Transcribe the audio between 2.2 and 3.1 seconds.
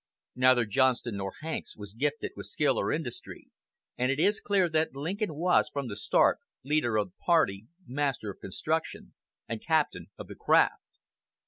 with skill or